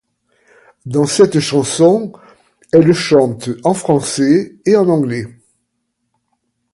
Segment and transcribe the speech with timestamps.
[0.87, 2.11] Dans cette chanson,
[2.73, 5.27] elle chante en français et en anglais.